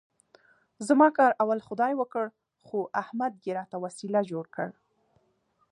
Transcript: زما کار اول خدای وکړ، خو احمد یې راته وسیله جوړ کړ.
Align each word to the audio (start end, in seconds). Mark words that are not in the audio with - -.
زما 0.87 1.07
کار 1.17 1.31
اول 1.43 1.59
خدای 1.67 1.93
وکړ، 1.97 2.25
خو 2.65 2.77
احمد 3.01 3.33
یې 3.45 3.51
راته 3.59 3.77
وسیله 3.83 4.19
جوړ 4.31 4.45
کړ. 4.55 4.67